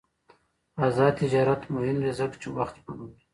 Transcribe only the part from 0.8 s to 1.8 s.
آزاد تجارت